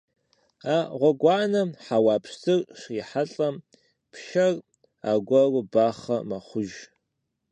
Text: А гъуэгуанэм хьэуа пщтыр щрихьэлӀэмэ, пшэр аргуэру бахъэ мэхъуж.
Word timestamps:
А 0.75 0.77
гъуэгуанэм 0.99 1.69
хьэуа 1.83 2.15
пщтыр 2.23 2.59
щрихьэлӀэмэ, 2.79 3.61
пшэр 4.11 4.53
аргуэру 5.09 5.63
бахъэ 5.71 6.17
мэхъуж. 6.29 6.71